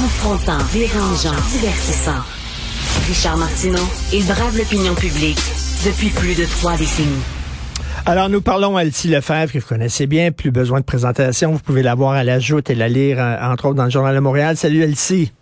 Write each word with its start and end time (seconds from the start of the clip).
Confrontant, 0.00 0.56
dérangeant, 0.72 1.36
divertissant. 1.52 2.22
Richard 3.06 3.36
Martineau, 3.36 3.86
il 4.14 4.24
brave 4.24 4.56
l'opinion 4.56 4.94
publique 4.94 5.38
depuis 5.84 6.08
plus 6.08 6.34
de 6.34 6.46
trois 6.46 6.74
décennies. 6.78 7.22
Alors, 8.06 8.30
nous 8.30 8.40
parlons 8.40 8.78
à 8.78 8.82
Elsie 8.82 9.08
Lefebvre, 9.08 9.52
que 9.52 9.58
vous 9.58 9.66
connaissez 9.66 10.06
bien, 10.06 10.32
plus 10.32 10.50
besoin 10.50 10.80
de 10.80 10.86
présentation. 10.86 11.52
Vous 11.52 11.58
pouvez 11.58 11.82
la 11.82 11.94
voir 11.94 12.12
à 12.12 12.24
la 12.24 12.38
joute 12.38 12.70
et 12.70 12.74
la 12.74 12.88
lire, 12.88 13.18
euh, 13.20 13.36
entre 13.42 13.66
autres, 13.66 13.74
dans 13.74 13.84
le 13.84 13.90
Journal 13.90 14.14
de 14.14 14.20
Montréal. 14.20 14.56
Salut, 14.56 14.82
Elsie. 14.82 15.32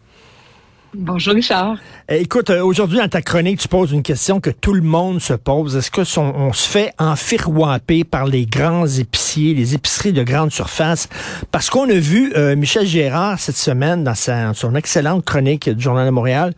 Bonjour 0.95 1.35
Richard. 1.35 1.77
Eh, 2.09 2.23
écoute, 2.23 2.49
euh, 2.49 2.65
aujourd'hui 2.65 2.97
dans 2.97 3.09
ta 3.09 3.21
chronique, 3.21 3.61
tu 3.61 3.69
poses 3.69 3.93
une 3.93 4.03
question 4.03 4.41
que 4.41 4.49
tout 4.49 4.73
le 4.73 4.81
monde 4.81 5.21
se 5.21 5.35
pose. 5.35 5.77
Est-ce 5.77 5.91
que 5.91 6.01
on 6.19 6.53
se 6.55 6.67
fait 6.67 6.95
enfirouaper 6.99 8.05
par 8.05 8.25
les 8.25 8.47
grands 8.47 8.87
épiciers, 8.87 9.53
les 9.53 9.75
épiceries 9.75 10.15
de 10.15 10.23
grande 10.23 10.51
surface? 10.51 11.11
Parce 11.53 11.69
qu'on 11.69 11.91
a 11.91 11.99
vu 11.99 12.33
euh, 12.37 12.57
Michel 12.57 12.87
Gérard 12.87 13.39
cette 13.39 13.59
semaine 13.59 14.03
dans 14.03 14.15
sa, 14.15 14.55
son 14.55 14.75
excellente 14.75 15.27
chronique 15.27 15.69
du 15.69 15.83
Journal 15.83 16.07
de 16.07 16.11
Montréal 16.11 16.55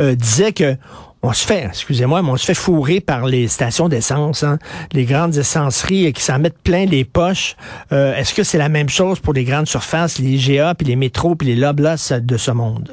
euh, 0.00 0.14
disait 0.14 0.52
que 0.52 0.76
on 1.22 1.32
se 1.34 1.46
fait, 1.46 1.64
excusez-moi, 1.64 2.22
mais 2.22 2.30
on 2.30 2.36
se 2.36 2.44
fait 2.44 2.54
fourrer 2.54 3.00
par 3.00 3.26
les 3.26 3.48
stations 3.48 3.88
d'essence, 3.88 4.42
hein, 4.42 4.58
les 4.92 5.04
grandes 5.04 5.36
essenceries 5.36 6.12
qui 6.12 6.22
s'en 6.22 6.38
mettent 6.38 6.58
plein 6.62 6.84
les 6.84 7.06
poches. 7.06 7.56
Est-ce 7.90 8.34
que 8.34 8.42
c'est 8.42 8.58
la 8.58 8.68
même 8.68 8.90
chose 8.90 9.20
pour 9.20 9.32
les 9.32 9.44
grandes 9.44 9.66
surfaces, 9.66 10.18
les 10.18 10.36
GA, 10.36 10.74
puis 10.74 10.86
les 10.86 10.96
métros, 10.96 11.34
puis 11.34 11.48
les 11.48 11.56
Loblas 11.56 12.12
de 12.20 12.36
ce 12.36 12.50
monde? 12.50 12.90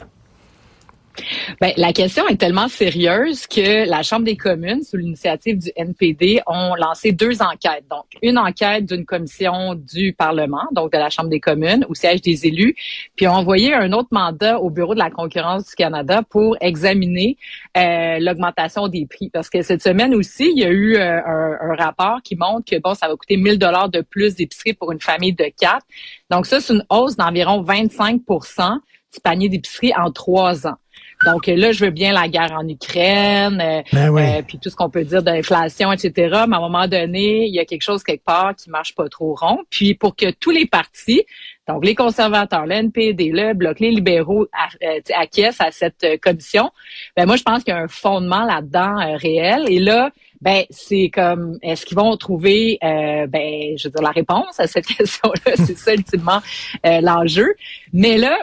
Ben, 1.60 1.74
la 1.78 1.94
question 1.94 2.28
est 2.28 2.38
tellement 2.38 2.68
sérieuse 2.68 3.48
que 3.48 3.88
la 3.88 4.04
Chambre 4.04 4.26
des 4.26 4.38
communes, 4.38 4.84
sous 4.84 4.98
l'initiative 4.98 5.58
du 5.58 5.72
NPD, 5.76 6.42
ont 6.48 6.76
lancé 6.76 7.12
deux 7.12 7.42
enquêtes. 7.42 7.86
Donc, 7.90 8.06
une 8.22 8.38
enquête 8.38 8.86
d'une 8.86 9.06
commission 9.06 9.76
du 9.76 10.14
Parlement, 10.14 10.68
donc 10.72 10.92
de 10.92 10.98
la 10.98 11.10
Chambre 11.10 11.30
des 11.30 11.40
communes, 11.40 11.86
au 11.90 11.96
siège 11.96 12.22
des 12.22 12.48
élus, 12.48 12.76
puis 13.16 13.28
ont 13.28 13.34
envoyé 13.34 13.74
un 13.74 13.92
autre 13.92 14.10
mandat 14.12 14.60
au 14.60 14.70
Bureau 14.70 14.94
de 14.94 15.00
la 15.00 15.10
concurrence 15.10 15.68
du 15.68 15.76
Canada 15.76 16.24
pour 16.30 16.58
examiner 16.62 17.38
euh, 17.78 18.20
l'augmentation 18.20 18.88
des 18.88 19.06
prix. 19.06 19.30
Parce 19.30 19.50
que 19.50 19.62
cette 19.62 19.84
semaine 19.84 20.16
aussi, 20.16 20.52
il 20.56 20.59
y 20.59 20.66
a 20.66 20.70
eu 20.70 20.96
euh, 20.96 21.20
un, 21.25 21.58
un, 21.62 21.75
rapport 21.75 22.22
qui 22.23 22.36
montre 22.36 22.70
que, 22.70 22.80
bon, 22.80 22.94
ça 22.94 23.08
va 23.08 23.16
coûter 23.16 23.38
1000 23.38 23.58
dollars 23.59 23.90
de 23.90 24.02
plus 24.02 24.36
d'épicerie 24.36 24.73
pour 24.73 24.92
une 24.92 25.02
famille 25.02 25.34
de 25.34 25.46
quatre. 25.59 25.86
Donc, 26.30 26.46
ça, 26.46 26.59
c'est 26.59 26.73
une 26.73 26.86
hausse 26.90 27.16
d'environ 27.16 27.64
25% 27.64 28.80
du 29.14 29.20
panier 29.20 29.50
d'épicerie 29.50 29.92
en 29.96 30.12
trois 30.12 30.68
ans. 30.68 30.78
Donc 31.25 31.47
là, 31.47 31.72
je 31.72 31.86
veux 31.86 31.91
bien 31.91 32.14
la 32.14 32.27
guerre 32.27 32.52
en 32.52 32.67
Ukraine, 32.67 33.61
euh, 33.61 33.81
ben 33.94 34.16
euh, 34.17 34.41
puis 34.41 34.58
tout 34.59 34.69
ce 34.69 34.75
qu'on 34.75 34.89
peut 34.89 35.03
dire 35.03 35.22
d'inflation, 35.22 35.91
etc. 35.91 36.13
Mais 36.47 36.55
à 36.55 36.58
un 36.58 36.61
moment 36.61 36.88
donné, 36.88 37.45
il 37.45 37.53
y 37.53 37.59
a 37.59 37.66
quelque 37.66 37.83
chose 37.83 38.03
quelque 38.03 38.25
part 38.25 38.55
qui 38.55 38.69
marche 38.69 38.95
pas 38.95 39.08
trop 39.09 39.36
rond. 39.36 39.59
Puis 39.69 39.94
pour 39.94 40.16
que 40.16 40.31
tous 40.31 40.50
les 40.50 40.66
partis, 40.66 41.23
donc 41.67 41.86
les 41.86 41.95
conservateurs, 41.95 42.66
le 42.66 42.73
NPD, 42.73 43.31
le 43.31 43.53
Bloc, 43.53 43.80
les 43.80 43.91
libéraux 43.91 44.47
euh, 44.83 45.00
acquiescent 45.16 45.63
à 45.63 45.72
cette 45.72 46.05
commission, 46.22 46.72
ben 47.16 47.25
moi 47.25 47.35
je 47.35 47.44
pense 47.44 47.63
qu'il 47.63 47.73
y 47.73 47.78
a 47.78 47.81
un 47.81 47.88
fondement 47.88 48.44
là-dedans 48.44 49.17
réel. 49.17 49.66
Et 49.69 49.80
là, 49.80 50.09
ben 50.41 50.63
c'est 50.72 51.11
comme 51.13 51.59
est-ce 51.61 51.85
qu'ils 51.85 51.97
vont 51.97 52.17
trouver 52.17 52.80
ben 52.81 53.78
je 53.78 53.88
veux 53.88 53.91
dire 53.91 54.02
la 54.02 54.09
réponse 54.09 54.59
à 54.59 54.66
cette 54.66 54.85
question-là, 54.97 55.53
c'est 55.56 55.78
ça 55.78 55.94
ultimement 55.94 56.41
l'enjeu. 56.83 57.53
Mais 57.94 58.17
là, 58.17 58.38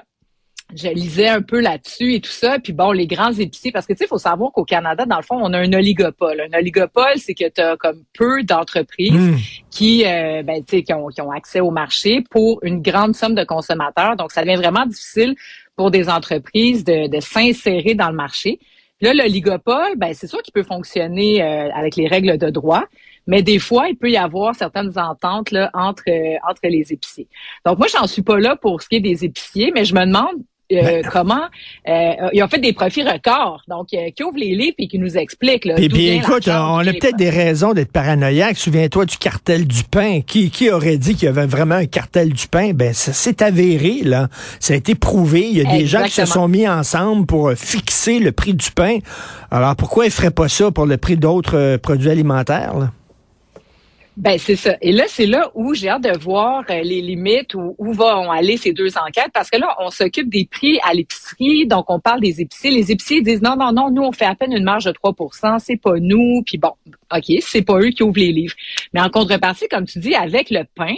je 0.75 0.89
lisais 0.89 1.29
un 1.29 1.43
peu 1.43 1.61
là-dessus 1.61 2.15
et 2.15 2.21
tout 2.21 2.31
ça. 2.31 2.59
Puis 2.59 2.73
bon, 2.73 2.93
les 2.93 3.07
grands 3.07 3.33
épiciers, 3.33 3.73
parce 3.73 3.87
que 3.87 3.93
tu 3.93 3.99
sais, 3.99 4.05
il 4.05 4.09
faut 4.09 4.19
savoir 4.19 4.53
qu'au 4.53 4.65
Canada, 4.65 5.07
dans 5.07 5.17
le 5.17 5.23
fond, 5.23 5.39
on 5.41 5.53
a 5.53 5.59
un 5.59 5.73
oligopole. 5.73 6.43
Un 6.53 6.59
oligopole, 6.59 7.17
c'est 7.17 7.35
que 7.35 7.49
tu 7.49 7.61
as 7.61 7.77
comme 7.77 8.03
peu 8.13 8.43
d'entreprises 8.43 9.13
hmm. 9.13 9.37
qui, 9.71 10.05
euh, 10.05 10.43
ben, 10.43 10.63
tu 10.65 10.77
sais, 10.77 10.83
qui 10.83 10.93
ont, 10.93 11.09
qui 11.09 11.21
ont 11.21 11.31
accès 11.31 11.61
au 11.61 11.71
marché 11.71 12.23
pour 12.31 12.61
une 12.63 12.83
grande 12.83 13.15
somme 13.15 13.35
de 13.35 13.45
consommateurs. 13.45 14.17
Donc, 14.17 14.33
ça 14.33 14.43
devient 14.43 14.57
vraiment 14.57 14.85
difficile 14.85 15.35
pour 15.77 15.91
des 15.91 16.09
entreprises 16.09 16.85
de, 16.85 17.09
de 17.09 17.21
s'insérer 17.21 17.95
dans 17.95 18.09
le 18.09 18.17
marché. 18.17 18.59
Là, 19.01 19.15
l'oligopole, 19.15 19.97
ben, 19.97 20.13
c'est 20.13 20.27
sûr 20.27 20.43
qu'il 20.43 20.53
peut 20.53 20.65
fonctionner 20.65 21.43
euh, 21.43 21.71
avec 21.73 21.95
les 21.95 22.09
règles 22.09 22.37
de 22.37 22.51
droit, 22.51 22.85
mais 23.29 23.43
des 23.43 23.61
fois, 23.61 23.89
il 23.89 23.97
peut 23.97 24.11
y 24.11 24.17
avoir 24.17 24.57
certaines 24.57 24.99
ententes 24.99 25.53
là, 25.53 25.71
entre, 25.73 26.03
euh, 26.09 26.37
entre 26.49 26.61
les 26.65 26.93
épiciers. 26.93 27.29
Donc, 27.65 27.79
moi, 27.79 27.87
j'en 27.87 28.07
suis 28.07 28.23
pas 28.23 28.39
là 28.39 28.57
pour 28.57 28.83
ce 28.83 28.89
qui 28.89 28.97
est 28.97 29.01
des 29.01 29.25
épiciers, 29.25 29.71
mais 29.73 29.85
je 29.85 29.95
me 29.95 30.05
demande 30.05 30.43
euh, 30.73 30.83
ben, 30.83 31.05
comment? 31.13 31.47
Euh, 31.89 32.13
ils 32.33 32.43
ont 32.43 32.49
fait 32.49 32.59
des 32.59 32.73
profits 32.73 33.03
records. 33.03 33.63
Donc, 33.69 33.89
euh, 33.95 34.11
qui 34.15 34.23
ouvre 34.23 34.39
les 34.39 34.55
livres 34.55 34.77
et 34.79 34.89
qui 34.89 34.99
nous 34.99 35.17
explique. 35.17 35.65
Là, 35.65 35.79
et 35.79 35.89
puis, 35.89 36.09
écoute, 36.09 36.49
on 36.49 36.79
a 36.79 36.85
peut-être 36.85 37.17
des 37.17 37.31
raisons 37.31 37.73
d'être 37.73 37.93
paranoïaque. 37.93 38.57
Souviens-toi 38.57 39.07
du 39.07 39.17
cartel 39.19 39.67
du 39.67 39.85
pain. 39.85 40.21
Qui, 40.27 40.51
qui 40.51 40.71
aurait 40.71 40.99
dit 40.99 41.15
qu'il 41.15 41.27
y 41.27 41.29
avait 41.29 41.47
vraiment 41.47 41.77
un 41.77 41.87
cartel 41.87 42.33
du 42.33 42.49
pain? 42.49 42.73
Ben, 42.75 42.93
ça 42.93 43.13
s'est 43.13 43.43
avéré, 43.43 44.03
là. 44.05 44.29
Ça 44.61 44.75
a 44.75 44.77
été 44.77 44.95
prouvé. 44.95 45.49
Il 45.49 45.59
y 45.59 45.67
a 45.67 45.79
des 45.79 45.87
gens 45.87 46.05
qui 46.05 46.13
se 46.13 46.27
sont 46.27 46.49
mis 46.49 46.69
ensemble 46.69 47.27
pour 47.27 47.53
fixer 47.53 48.19
le 48.19 48.33
prix 48.33 48.55
du 48.55 48.71
pain. 48.71 48.99
Alors, 49.51 49.77
pourquoi 49.77 50.07
ils 50.07 50.11
feraient 50.11 50.31
pas 50.31 50.49
ça 50.49 50.71
pour 50.71 50.87
le 50.87 50.97
prix 50.97 51.17
d'autres 51.17 51.77
produits 51.77 52.11
alimentaires, 52.11 52.77
là? 52.79 52.91
Ben 54.19 54.37
c'est 54.37 54.57
ça. 54.57 54.77
Et 54.83 54.91
là, 54.91 55.05
c'est 55.07 55.27
là 55.27 55.49
où 55.55 55.75
j'ai 55.75 55.89
hâte 55.89 56.03
de 56.03 56.19
voir 56.19 56.65
euh, 56.71 56.83
les 56.83 57.01
limites 57.01 57.55
où, 57.55 57.77
où 57.79 57.93
vont 57.93 58.33
aller 58.33 58.57
ces 58.57 58.73
deux 58.73 58.99
enquêtes, 58.99 59.31
parce 59.33 59.49
que 59.49 59.57
là, 59.57 59.77
on 59.79 59.91
s'occupe 59.91 60.29
des 60.29 60.45
prix 60.45 60.81
à 60.83 60.93
l'épicerie, 60.93 61.69
donc 61.69 61.89
on 61.89 62.01
parle 62.01 62.21
des 62.21 62.41
épiciers. 62.41 62.73
Les 62.73 62.91
épiciers 62.91 63.23
disent 63.23 63.43
non, 63.43 63.55
non, 63.55 63.71
non, 63.71 63.93
nous 63.93 64.03
on 64.03 64.11
fait 64.11 64.25
à 64.25 64.35
peine 64.35 64.53
une 64.53 64.65
marge 64.65 64.87
de 64.87 64.91
3% 64.91 65.61
c'est 65.61 65.77
pas 65.77 66.01
nous. 66.01 66.43
Puis 66.45 66.59
bon, 66.59 66.73
ok, 67.15 67.33
c'est 67.43 67.63
pas 67.63 67.79
eux 67.79 67.91
qui 67.91 68.03
ouvrent 68.03 68.19
les 68.19 68.33
livres. 68.33 68.57
Mais 68.93 69.01
en 69.01 69.09
contrepartie, 69.09 69.69
comme 69.69 69.87
tu 69.87 70.01
dis, 70.01 70.17
avec 70.17 70.51
le 70.51 70.65
pain, 70.75 70.97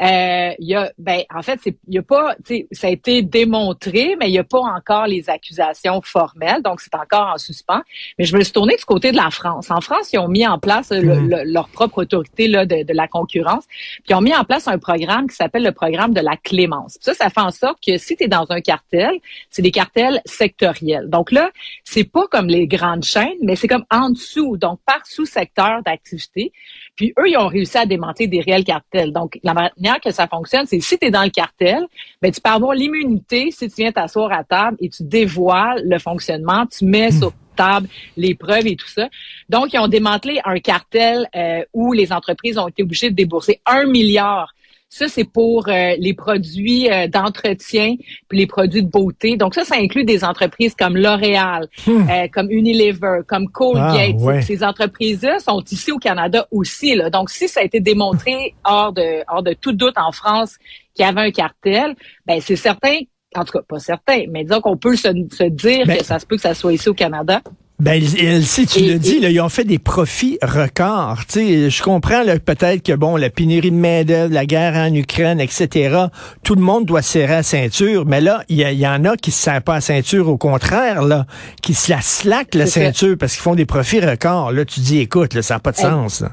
euh, 0.00 0.52
il 0.58 0.68
y 0.68 0.74
a, 0.76 0.92
ben, 0.98 1.22
en 1.34 1.42
fait, 1.42 1.58
c'est, 1.62 1.76
il 1.88 1.94
y 1.94 1.98
a 1.98 2.02
pas, 2.02 2.36
ça 2.70 2.86
a 2.86 2.90
été 2.90 3.22
démontré, 3.22 4.16
mais 4.18 4.28
il 4.28 4.32
n'y 4.32 4.38
a 4.38 4.44
pas 4.44 4.60
encore 4.60 5.06
les 5.06 5.28
accusations 5.28 6.00
formelles, 6.02 6.62
donc 6.62 6.80
c'est 6.80 6.94
encore 6.94 7.32
en 7.34 7.38
suspens. 7.38 7.82
Mais 8.18 8.24
je 8.24 8.36
me 8.36 8.42
suis 8.42 8.52
tournée 8.52 8.76
du 8.76 8.84
côté 8.84 9.10
de 9.10 9.16
la 9.16 9.30
France. 9.30 9.70
En 9.70 9.80
France, 9.80 10.12
ils 10.12 10.18
ont 10.18 10.28
mis 10.28 10.46
en 10.46 10.58
place 10.58 10.92
leur 10.92 11.68
propre 11.68 12.02
autorité 12.02 12.46
là, 12.46 12.64
de, 12.64 12.84
de, 12.84 12.92
la 12.92 13.08
concurrence, 13.08 13.64
puis 13.66 14.10
ils 14.10 14.14
ont 14.14 14.20
mis 14.20 14.34
en 14.34 14.44
place 14.44 14.68
un 14.68 14.78
programme 14.78 15.28
qui 15.28 15.34
s'appelle 15.34 15.64
le 15.64 15.72
programme 15.72 16.14
de 16.14 16.20
la 16.20 16.36
clémence. 16.36 16.96
ça, 17.00 17.14
ça 17.14 17.28
fait 17.28 17.40
en 17.40 17.50
sorte 17.50 17.78
que 17.84 17.98
si 17.98 18.16
tu 18.16 18.24
es 18.24 18.28
dans 18.28 18.46
un 18.50 18.60
cartel, 18.60 19.10
c'est 19.50 19.62
des 19.62 19.72
cartels 19.72 20.20
sectoriels. 20.24 21.08
Donc 21.08 21.32
là, 21.32 21.50
c'est 21.84 22.04
pas 22.04 22.26
comme 22.28 22.46
les 22.46 22.66
grandes 22.68 23.04
chaînes, 23.04 23.38
mais 23.42 23.56
c'est 23.56 23.68
comme 23.68 23.84
en 23.90 24.10
dessous, 24.10 24.56
donc 24.56 24.78
par 24.86 25.04
sous-secteur 25.06 25.82
d'activité. 25.84 26.52
Puis 26.94 27.12
eux, 27.18 27.28
ils 27.28 27.36
ont 27.36 27.48
réussi 27.48 27.78
à 27.78 27.86
démanteler 27.86 28.28
des 28.28 28.40
réels 28.40 28.64
cartels. 28.64 29.12
Donc 29.12 29.38
la 29.42 29.54
manière 29.54 29.87
que 30.02 30.10
ça 30.10 30.26
fonctionne, 30.26 30.66
c'est 30.66 30.80
si 30.80 30.98
tu 30.98 31.06
es 31.06 31.10
dans 31.10 31.22
le 31.22 31.30
cartel, 31.30 31.86
ben 32.20 32.30
tu 32.30 32.40
peux 32.40 32.50
avoir 32.50 32.74
l'immunité 32.74 33.50
si 33.50 33.68
tu 33.68 33.76
viens 33.82 33.92
t'asseoir 33.92 34.32
à 34.32 34.44
table 34.44 34.76
et 34.80 34.88
tu 34.88 35.02
dévoiles 35.02 35.82
le 35.84 35.98
fonctionnement, 35.98 36.66
tu 36.66 36.84
mets 36.84 37.10
hmm. 37.10 37.18
sur 37.18 37.32
table 37.56 37.88
les 38.16 38.34
preuves 38.34 38.66
et 38.66 38.76
tout 38.76 38.88
ça. 38.88 39.08
Donc, 39.48 39.72
ils 39.72 39.78
ont 39.78 39.88
démantelé 39.88 40.40
un 40.44 40.60
cartel 40.60 41.28
euh, 41.34 41.64
où 41.74 41.92
les 41.92 42.12
entreprises 42.12 42.56
ont 42.56 42.68
été 42.68 42.82
obligées 42.84 43.10
de 43.10 43.16
débourser 43.16 43.60
un 43.66 43.84
milliard 43.84 44.54
ça, 44.90 45.06
c'est 45.06 45.24
pour 45.24 45.68
euh, 45.68 45.94
les 45.98 46.14
produits 46.14 46.90
euh, 46.90 47.08
d'entretien 47.08 47.94
puis 48.28 48.38
les 48.38 48.46
produits 48.46 48.82
de 48.82 48.88
beauté. 48.88 49.36
Donc 49.36 49.54
ça, 49.54 49.64
ça 49.64 49.76
inclut 49.76 50.04
des 50.04 50.24
entreprises 50.24 50.74
comme 50.74 50.96
L'Oréal, 50.96 51.68
hmm. 51.86 52.10
euh, 52.10 52.28
comme 52.32 52.50
Unilever, 52.50 53.20
comme 53.26 53.48
Colgate. 53.50 54.16
Ah, 54.26 54.40
Ces 54.40 54.64
entreprises-là 54.64 55.40
sont 55.40 55.62
ici 55.70 55.92
au 55.92 55.98
Canada 55.98 56.46
aussi. 56.50 56.94
Là. 56.94 57.10
Donc 57.10 57.28
si 57.28 57.48
ça 57.48 57.60
a 57.60 57.64
été 57.64 57.80
démontré 57.80 58.54
hors 58.64 58.92
de 58.92 59.22
hors 59.28 59.42
de 59.42 59.52
tout 59.52 59.72
doute 59.72 59.98
en 59.98 60.10
France 60.10 60.56
qu'il 60.94 61.04
y 61.04 61.08
avait 61.08 61.20
un 61.20 61.30
cartel, 61.30 61.94
ben 62.26 62.40
c'est 62.40 62.56
certain 62.56 62.98
en 63.36 63.44
tout 63.44 63.52
cas 63.52 63.62
pas 63.68 63.78
certain, 63.78 64.22
mais 64.30 64.44
disons 64.44 64.62
qu'on 64.62 64.78
peut 64.78 64.96
se, 64.96 65.08
se 65.32 65.44
dire 65.44 65.86
ben 65.86 65.98
que 65.98 66.04
ça 66.04 66.18
se 66.18 66.24
peut 66.24 66.36
que 66.36 66.42
ça 66.42 66.54
soit 66.54 66.72
ici 66.72 66.88
au 66.88 66.94
Canada. 66.94 67.42
Ben, 67.80 68.02
si 68.02 68.66
tu 68.66 68.80
le 68.80 68.98
dis, 68.98 69.20
là, 69.20 69.30
ils 69.30 69.40
ont 69.40 69.48
fait 69.48 69.62
des 69.62 69.78
profits 69.78 70.36
records. 70.42 71.22
je 71.32 71.82
comprends 71.82 72.24
peut-être 72.44 72.82
que 72.82 72.92
bon, 72.92 73.16
la 73.16 73.30
pénurie 73.30 73.70
de 73.70 73.76
main 73.76 74.02
d'œuvre, 74.02 74.34
la 74.34 74.46
guerre 74.46 74.74
en 74.74 74.92
Ukraine, 74.92 75.38
etc. 75.38 76.06
Tout 76.42 76.56
le 76.56 76.60
monde 76.60 76.86
doit 76.86 77.02
serrer 77.02 77.34
la 77.34 77.42
ceinture, 77.44 78.04
mais 78.04 78.20
là, 78.20 78.42
il 78.48 78.58
y, 78.58 78.86
en 78.86 79.04
a 79.04 79.16
qui 79.16 79.30
se 79.30 79.40
serrent 79.40 79.60
pas 79.60 79.74
la 79.74 79.80
ceinture, 79.80 80.28
au 80.28 80.36
contraire, 80.36 81.02
là, 81.02 81.24
qui 81.62 81.72
se 81.72 81.88
la 81.88 82.00
slack 82.00 82.56
la 82.56 82.66
ceinture 82.66 83.16
parce 83.16 83.34
qu'ils 83.34 83.42
font 83.42 83.54
des 83.54 83.66
profits 83.66 84.00
records. 84.00 84.50
Là, 84.50 84.64
tu 84.64 84.80
dis, 84.80 84.98
écoute, 84.98 85.34
là, 85.34 85.42
ça 85.42 85.54
n'a 85.54 85.60
pas 85.60 85.70
de 85.70 85.76
sens. 85.76 86.24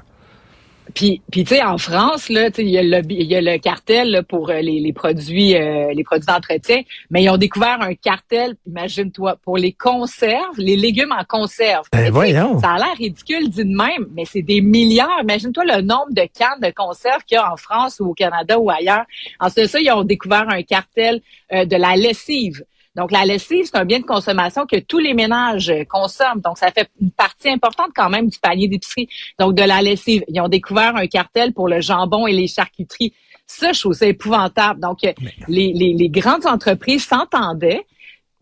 Puis, 0.93 1.21
puis 1.31 1.43
tu 1.43 1.55
sais, 1.55 1.63
en 1.63 1.77
France, 1.77 2.29
là, 2.29 2.49
il 2.57 2.69
y, 2.69 2.77
a 2.77 2.83
le, 2.83 3.01
y 3.09 3.35
a 3.35 3.41
le 3.41 3.57
cartel 3.57 4.23
pour 4.29 4.49
euh, 4.49 4.61
les, 4.61 4.79
les, 4.79 4.93
produits, 4.93 5.55
euh, 5.55 5.91
les 5.93 6.03
produits 6.03 6.27
d'entretien, 6.27 6.81
mais 7.09 7.23
ils 7.23 7.29
ont 7.29 7.37
découvert 7.37 7.81
un 7.81 7.95
cartel, 7.95 8.55
imagine-toi, 8.67 9.37
pour 9.43 9.57
les 9.57 9.71
conserves, 9.71 10.57
les 10.57 10.75
légumes 10.75 11.11
en 11.11 11.23
conserve. 11.23 11.87
Ben 11.91 12.11
voyons. 12.11 12.59
Ça 12.59 12.73
a 12.73 12.77
l'air 12.77 12.95
ridicule 12.97 13.49
dit 13.49 13.65
de 13.65 13.75
même, 13.75 14.07
mais 14.13 14.25
c'est 14.25 14.41
des 14.41 14.61
milliards. 14.61 15.21
Imagine-toi 15.23 15.65
le 15.65 15.81
nombre 15.81 16.11
de 16.11 16.27
cannes 16.37 16.59
de 16.61 16.71
conserve 16.71 17.23
qu'il 17.25 17.35
y 17.35 17.39
a 17.39 17.51
en 17.51 17.57
France 17.57 17.99
ou 17.99 18.09
au 18.09 18.13
Canada 18.13 18.59
ou 18.59 18.69
ailleurs. 18.69 19.05
Ensuite 19.39 19.65
de 19.65 19.69
ça, 19.69 19.79
ils 19.79 19.91
ont 19.91 20.03
découvert 20.03 20.45
un 20.49 20.61
cartel 20.63 21.21
euh, 21.53 21.65
de 21.65 21.75
la 21.75 21.95
lessive. 21.95 22.63
Donc, 22.95 23.11
la 23.11 23.25
lessive, 23.25 23.65
c'est 23.65 23.77
un 23.77 23.85
bien 23.85 23.99
de 23.99 24.05
consommation 24.05 24.65
que 24.65 24.79
tous 24.79 24.99
les 24.99 25.13
ménages 25.13 25.73
consomment. 25.89 26.41
Donc, 26.41 26.57
ça 26.57 26.71
fait 26.71 26.89
une 27.01 27.11
partie 27.11 27.49
importante 27.49 27.89
quand 27.95 28.09
même 28.09 28.29
du 28.29 28.39
panier 28.39 28.67
d'épicerie. 28.67 29.09
Donc, 29.39 29.55
de 29.55 29.63
la 29.63 29.81
lessive. 29.81 30.23
Ils 30.27 30.39
ont 30.41 30.47
découvert 30.47 30.95
un 30.95 31.07
cartel 31.07 31.53
pour 31.53 31.67
le 31.67 31.81
jambon 31.81 32.27
et 32.27 32.33
les 32.33 32.47
charcuteries. 32.47 33.13
Ça, 33.47 33.73
je 33.73 33.79
trouve 33.79 33.93
ça 33.93 34.07
épouvantable. 34.07 34.79
Donc, 34.79 34.99
les, 35.03 35.13
les, 35.47 35.93
les 35.93 36.09
grandes 36.09 36.45
entreprises 36.45 37.05
s'entendaient 37.05 37.85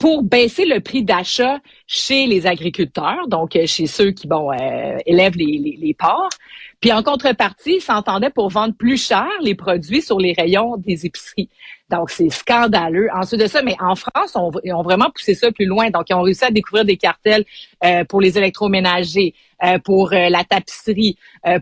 pour 0.04 0.24
baisser 0.24 0.66
le 0.66 0.82
prix 0.82 1.04
d'achat 1.04 1.60
chez 1.88 2.28
les 2.28 2.46
agriculteurs, 2.46 3.28
donc 3.30 3.56
euh, 3.56 3.66
chez 3.66 3.88
ceux 3.88 4.12
qui 4.12 4.28
bon 4.28 4.52
euh, 4.52 4.98
élèvent 5.06 5.38
les, 5.38 5.58
les, 5.58 5.78
les 5.80 5.94
porcs. 5.94 6.34
Puis 6.82 6.92
en 6.92 7.04
contrepartie, 7.04 7.76
ils 7.76 7.82
s'entendaient 7.82 8.30
pour 8.30 8.50
vendre 8.50 8.74
plus 8.76 9.02
cher 9.02 9.30
les 9.42 9.56
produits 9.56 10.02
sur 10.02 10.20
les 10.20 10.34
rayons 10.34 10.76
des 10.76 11.06
épiceries. 11.06 11.48
Donc, 11.90 12.10
c'est 12.10 12.30
scandaleux. 12.30 13.08
Ensuite 13.14 13.42
de 13.42 13.48
ça, 13.48 13.62
mais 13.62 13.76
en 13.80 13.96
France, 13.96 14.34
on, 14.36 14.52
ils 14.64 14.74
ont 14.74 14.84
vraiment 14.84 15.10
poussé 15.14 15.36
ça 15.36 15.52
plus 15.52 15.66
loin. 15.66 15.90
Donc, 15.90 16.06
ils 16.10 16.14
ont 16.14 16.22
réussi 16.22 16.46
à 16.46 16.52
découvrir 16.52 16.86
des 16.86 16.98
cartels 16.98 17.46
euh, 17.84 18.04
pour 18.06 18.22
les 18.22 18.38
électroménagers, 18.38 19.34
euh, 19.64 19.78
pour 19.80 20.14
euh, 20.14 20.30
la 20.30 20.44
tapisserie, 20.44 21.18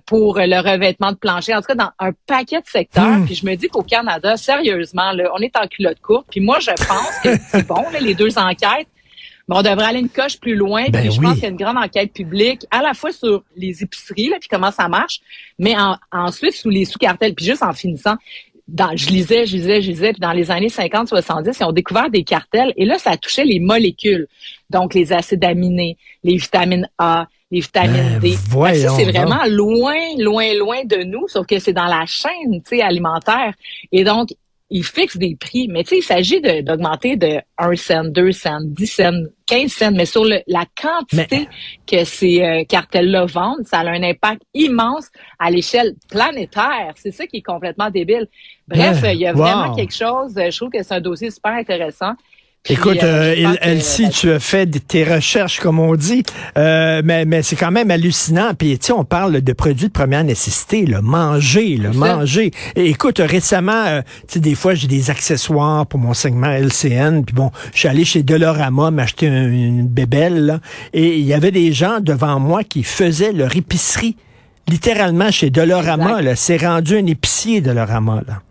pour 0.05 0.37
le 0.37 0.59
revêtement 0.59 1.11
de 1.11 1.17
plancher. 1.17 1.53
En 1.53 1.61
tout 1.61 1.67
cas, 1.67 1.75
dans 1.75 1.91
un 1.99 2.11
paquet 2.27 2.61
de 2.61 2.67
secteurs. 2.67 3.17
Hmm. 3.17 3.25
Puis 3.25 3.35
je 3.35 3.45
me 3.45 3.55
dis 3.55 3.67
qu'au 3.67 3.83
Canada, 3.83 4.37
sérieusement, 4.37 5.11
là, 5.11 5.31
on 5.35 5.39
est 5.39 5.55
en 5.57 5.67
culotte 5.67 5.99
courte. 6.01 6.27
Puis 6.29 6.39
moi, 6.39 6.59
je 6.59 6.71
pense 6.71 7.19
que 7.23 7.29
c'est 7.49 7.67
bon, 7.67 7.83
les 7.99 8.13
deux 8.13 8.37
enquêtes. 8.37 8.87
Mais 9.49 9.57
on 9.57 9.63
devrait 9.63 9.85
aller 9.85 9.99
une 9.99 10.09
coche 10.09 10.39
plus 10.39 10.55
loin. 10.55 10.85
Ben 10.89 11.01
puis 11.01 11.11
je 11.11 11.19
pense 11.19 11.33
qu'il 11.33 11.43
y 11.43 11.45
a 11.47 11.49
une 11.49 11.57
grande 11.57 11.77
enquête 11.77 12.13
publique, 12.13 12.65
à 12.69 12.81
la 12.81 12.93
fois 12.93 13.11
sur 13.11 13.43
les 13.57 13.81
épiceries, 13.81 14.29
là, 14.29 14.37
puis 14.39 14.47
comment 14.47 14.71
ça 14.71 14.87
marche, 14.87 15.19
mais 15.57 15.75
ensuite 16.11 16.53
sous 16.53 16.69
les 16.69 16.85
sous-cartels. 16.85 17.33
Puis 17.33 17.45
juste 17.45 17.63
en 17.63 17.73
finissant, 17.73 18.15
dans, 18.71 18.95
je 18.95 19.07
lisais, 19.09 19.45
je 19.45 19.57
lisais, 19.57 19.81
je 19.81 19.89
lisais, 19.89 20.13
puis 20.13 20.21
dans 20.21 20.31
les 20.31 20.49
années 20.49 20.67
50-70, 20.67 21.57
ils 21.59 21.63
ont 21.63 21.71
découvert 21.71 22.09
des 22.09 22.23
cartels 22.23 22.73
et 22.77 22.85
là, 22.85 22.97
ça 22.97 23.17
touchait 23.17 23.43
les 23.43 23.59
molécules, 23.59 24.27
donc 24.69 24.93
les 24.93 25.11
acides 25.11 25.43
aminés, 25.43 25.97
les 26.23 26.37
vitamines 26.37 26.87
A, 26.97 27.27
les 27.51 27.59
vitamines 27.59 28.19
ben, 28.19 28.19
D. 28.19 28.35
Ça, 28.75 28.89
c'est 28.95 29.11
vraiment 29.11 29.43
loin, 29.47 29.97
loin, 30.17 30.53
loin 30.53 30.85
de 30.85 31.03
nous, 31.03 31.27
sauf 31.27 31.45
que 31.45 31.59
c'est 31.59 31.73
dans 31.73 31.85
la 31.85 32.05
chaîne 32.05 32.61
alimentaire. 32.81 33.53
Et 33.91 34.05
donc, 34.05 34.29
ils 34.71 34.85
fixent 34.85 35.17
des 35.17 35.35
prix, 35.35 35.67
mais 35.69 35.83
tu 35.83 35.89
sais, 35.89 35.97
il 35.97 36.01
s'agit 36.01 36.41
d'augmenter 36.41 37.17
de, 37.17 37.41
1 37.57 37.75
cent, 37.75 38.03
2 38.05 38.31
cents, 38.31 38.59
10 38.61 38.87
cents, 38.87 39.11
15 39.45 39.71
cents, 39.71 39.91
mais 39.91 40.05
sur 40.05 40.23
le, 40.23 40.39
la 40.47 40.65
quantité 40.81 41.47
que 41.85 42.05
ces 42.05 42.41
euh, 42.41 42.63
cartels-là 42.63 43.25
vendent, 43.25 43.65
ça 43.65 43.79
a 43.79 43.89
un 43.89 44.01
impact 44.01 44.41
immense 44.53 45.09
à 45.37 45.51
l'échelle 45.51 45.95
planétaire. 46.09 46.93
C'est 46.95 47.11
ça 47.11 47.27
qui 47.27 47.37
est 47.37 47.41
complètement 47.41 47.89
débile. 47.89 48.27
Bref, 48.67 49.03
il 49.03 49.19
y 49.19 49.27
a 49.27 49.33
vraiment 49.33 49.75
quelque 49.75 49.93
chose, 49.93 50.33
je 50.35 50.55
trouve 50.55 50.69
que 50.69 50.81
c'est 50.81 50.93
un 50.93 51.01
dossier 51.01 51.29
super 51.29 51.51
intéressant. 51.51 52.13
Écoute, 52.69 53.01
euh, 53.01 53.33
euh 53.35 53.55
Elsie, 53.61 54.09
tu 54.09 54.29
as 54.29 54.39
fait 54.39 54.67
tes 54.87 55.03
recherches, 55.03 55.59
comme 55.59 55.79
on 55.79 55.95
dit, 55.95 56.21
euh, 56.59 57.01
mais, 57.03 57.25
mais 57.25 57.41
c'est 57.41 57.55
quand 57.55 57.71
même 57.71 57.89
hallucinant. 57.89 58.53
Puis, 58.53 58.77
tu 58.77 58.87
sais, 58.87 58.93
on 58.93 59.03
parle 59.03 59.41
de 59.41 59.53
produits 59.53 59.87
de 59.87 59.91
première 59.91 60.23
nécessité, 60.23 60.85
le 60.85 61.01
manger, 61.01 61.77
le 61.77 61.91
manger. 61.91 62.51
Et, 62.75 62.85
écoute, 62.85 63.17
récemment, 63.17 63.85
euh, 63.87 64.01
tu 64.27 64.35
sais, 64.35 64.39
des 64.39 64.53
fois, 64.53 64.75
j'ai 64.75 64.87
des 64.87 65.09
accessoires 65.09 65.87
pour 65.87 65.99
mon 65.99 66.13
segment 66.13 66.51
LCN. 66.51 67.23
Puis 67.23 67.33
bon, 67.33 67.49
je 67.73 67.79
suis 67.79 67.87
allé 67.87 68.05
chez 68.05 68.21
Dolorama 68.21 68.91
m'acheter 68.91 69.25
une 69.25 69.87
bébelle, 69.87 70.45
là, 70.45 70.59
et 70.93 71.17
il 71.17 71.25
y 71.25 71.33
avait 71.33 71.51
des 71.51 71.73
gens 71.73 71.99
devant 71.99 72.39
moi 72.39 72.63
qui 72.63 72.83
faisaient 72.83 73.31
leur 73.31 73.55
épicerie, 73.55 74.17
littéralement 74.67 75.31
chez 75.31 75.49
Dolorama. 75.49 76.21
Là, 76.21 76.35
c'est 76.35 76.57
rendu 76.57 76.95
un 76.95 77.07
épicier 77.07 77.59
Dolorama, 77.59 78.21
là. 78.27 78.43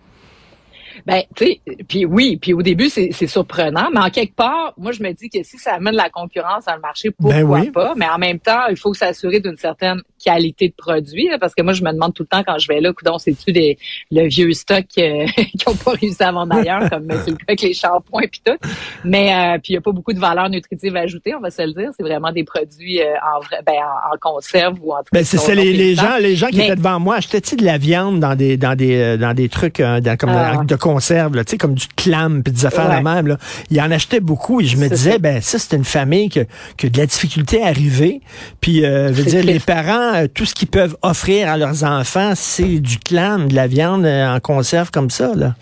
Ben, 1.10 1.24
tu 1.34 1.44
sais, 1.44 1.60
puis 1.88 2.04
oui, 2.04 2.38
puis 2.40 2.54
au 2.54 2.62
début, 2.62 2.88
c'est 2.88 3.26
surprenant, 3.26 3.88
mais 3.92 3.98
en 3.98 4.10
quelque 4.10 4.36
part, 4.36 4.74
moi, 4.78 4.92
je 4.92 5.02
me 5.02 5.12
dis 5.12 5.28
que 5.28 5.42
si 5.42 5.58
ça 5.58 5.74
amène 5.74 5.96
la 5.96 6.08
concurrence 6.08 6.66
dans 6.66 6.74
le 6.76 6.80
marché, 6.80 7.10
ben 7.18 7.44
pourquoi 7.44 7.72
pas? 7.72 7.94
Mais 7.96 8.08
en 8.08 8.18
même 8.18 8.38
temps, 8.38 8.68
il 8.70 8.76
faut 8.76 8.94
s'assurer 8.94 9.40
d'une 9.40 9.56
certaine 9.56 10.02
qualité 10.24 10.68
de 10.68 10.74
produit, 10.74 11.28
parce 11.40 11.54
que 11.54 11.62
moi, 11.62 11.72
je 11.72 11.82
me 11.82 11.90
demande 11.92 12.14
tout 12.14 12.22
le 12.22 12.28
temps 12.28 12.44
quand 12.46 12.58
je 12.58 12.68
vais 12.68 12.80
là, 12.80 12.92
coudon, 12.92 13.18
c'est-tu 13.18 13.52
le 13.52 14.28
vieux 14.28 14.52
stock 14.52 14.84
euh, 14.98 15.26
qui 15.36 15.58
n'ont 15.66 15.74
pas 15.74 15.92
réussi 15.92 16.22
à 16.22 16.30
vendre 16.30 16.54
ailleurs, 16.54 16.88
comme 16.90 17.08
c'est 17.10 17.30
le 17.30 17.36
cas 17.36 17.44
avec 17.48 17.62
les 17.62 17.74
shampoings 17.74 18.28
puis 18.30 18.42
tout. 18.44 18.56
Mais 19.04 19.34
euh, 19.34 19.58
puis 19.58 19.70
il 19.70 19.72
n'y 19.72 19.78
a 19.78 19.80
pas 19.80 19.92
beaucoup 19.92 20.12
de 20.12 20.20
valeur 20.20 20.48
nutritive 20.48 20.94
ajoutée, 20.94 21.34
on 21.34 21.40
va 21.40 21.50
se 21.50 21.62
le 21.62 21.72
dire. 21.72 21.90
C'est 21.96 22.04
vraiment 22.04 22.30
des 22.30 22.44
produits 22.44 23.00
euh, 23.00 23.14
en, 23.34 23.40
vrai, 23.40 23.62
ben, 23.66 23.74
en, 24.12 24.16
conserve 24.20 24.78
ou 24.82 24.92
en 24.92 24.98
tout 24.98 25.10
ben, 25.12 25.24
c'est 25.24 25.54
les, 25.54 25.72
les 25.72 25.94
gens, 25.94 26.18
les 26.20 26.36
gens 26.36 26.48
qui 26.48 26.60
étaient 26.60 26.76
devant 26.76 27.00
moi 27.00 27.16
achetaient-ils 27.16 27.56
de 27.56 27.64
la 27.64 27.78
viande 27.78 28.20
dans 28.20 28.36
des 28.36 28.56
dans 28.56 28.76
des 28.76 29.16
dans 29.16 29.34
des 29.34 29.48
trucs 29.48 29.80
dans, 29.80 30.16
comme 30.16 30.30
ah. 30.30 30.62
de 30.64 30.76
conserve, 30.76 30.99
tu 31.00 31.50
sais, 31.50 31.58
comme 31.58 31.74
du 31.74 31.86
clam 31.96 32.42
puis 32.42 32.52
des 32.52 32.66
affaires 32.66 32.88
la 32.88 33.02
même. 33.02 33.26
Là. 33.26 33.38
Ils 33.70 33.80
en 33.80 33.90
achetaient 33.90 34.20
beaucoup 34.20 34.60
et 34.60 34.64
je 34.64 34.76
me 34.76 34.88
disais, 34.88 35.18
ben 35.18 35.40
ça, 35.40 35.58
c'est 35.58 35.76
une 35.76 35.84
famille 35.84 36.28
qui 36.28 36.40
a 36.40 36.44
de 36.88 36.98
la 36.98 37.06
difficulté 37.06 37.62
à 37.62 37.66
arriver. 37.66 38.20
Puis, 38.60 38.84
euh, 38.84 39.08
je 39.08 39.12
veux 39.12 39.24
dire, 39.24 39.44
les 39.44 39.60
parents, 39.60 40.14
euh, 40.14 40.26
tout 40.32 40.44
ce 40.44 40.54
qu'ils 40.54 40.68
peuvent 40.68 40.96
offrir 41.02 41.48
à 41.48 41.56
leurs 41.56 41.84
enfants, 41.84 42.32
c'est 42.34 42.80
du 42.80 42.98
clam, 42.98 43.48
de 43.48 43.54
la 43.54 43.66
viande 43.66 44.04
euh, 44.04 44.34
en 44.34 44.40
conserve 44.40 44.90
comme 44.90 45.10
ça, 45.10 45.34
là. 45.34 45.54